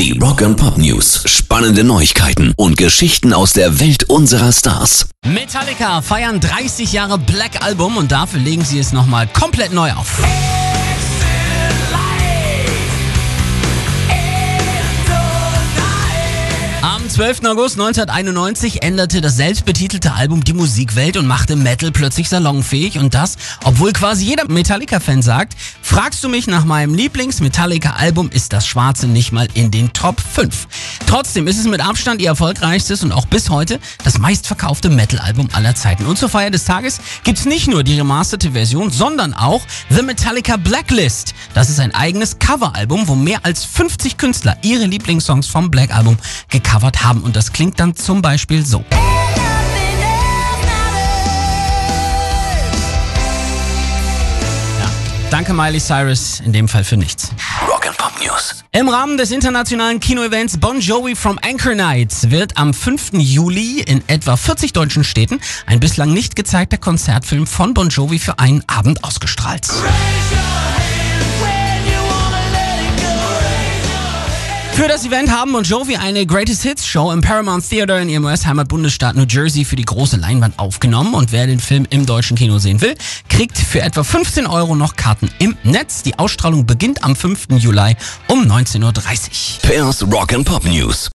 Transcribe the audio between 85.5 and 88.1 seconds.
Netz. Die Ausstrahlung beginnt am 5. Juli